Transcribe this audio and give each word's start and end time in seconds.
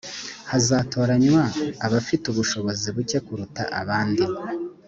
hazatoranywa 0.51 1.43
abafite 1.85 2.23
ubushobozi 2.27 2.87
bucye 2.95 3.19
kuruta 3.25 3.63
abandi 3.81 4.23